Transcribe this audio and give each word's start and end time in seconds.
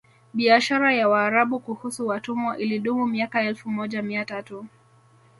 Biashara 0.33 0.93
ya 0.93 1.09
Waarabu 1.09 1.59
kuhusu 1.59 2.07
watumwa 2.07 2.57
ilidumu 2.57 3.05
miaka 3.07 3.41
elfu 3.41 3.69
moja 3.69 4.01
mia 4.01 4.25
tatu 4.25 4.65